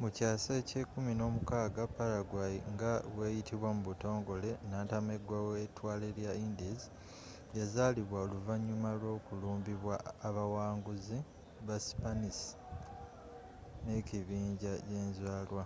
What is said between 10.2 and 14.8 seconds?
abawanguzi ba sipanisi nekibinja